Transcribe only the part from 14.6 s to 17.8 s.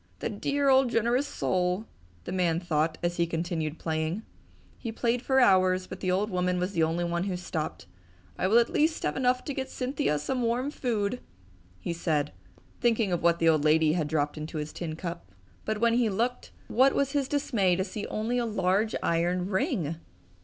tin cup. But when he looked, what was his dismay